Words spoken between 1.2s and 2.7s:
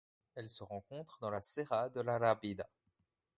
la Serra de l'Arrábida.